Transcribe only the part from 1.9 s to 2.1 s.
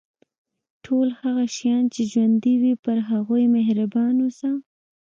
چې